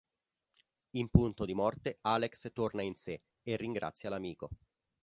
[0.95, 4.49] In punto di morte, Alex torna in sé e ringrazia l'amico.